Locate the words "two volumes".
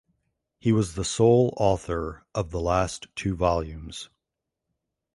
3.15-4.09